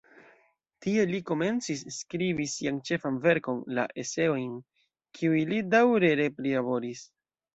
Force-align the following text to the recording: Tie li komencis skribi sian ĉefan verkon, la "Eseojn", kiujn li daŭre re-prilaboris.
Tie 0.83 1.01
li 1.09 1.17
komencis 1.29 1.83
skribi 1.97 2.47
sian 2.53 2.79
ĉefan 2.89 3.19
verkon, 3.27 3.61
la 3.79 3.85
"Eseojn", 4.05 4.49
kiujn 5.19 5.51
li 5.53 5.63
daŭre 5.75 6.11
re-prilaboris. 6.23 7.07